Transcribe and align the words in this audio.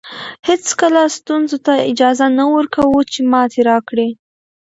هېڅکله 0.47 1.01
ستونزو 1.17 1.57
ته 1.65 1.73
اجازه 1.91 2.25
نه 2.37 2.45
ورکوو 2.55 2.99
چې 3.11 3.19
ماتې 3.31 3.61
راکړي. 3.69 4.09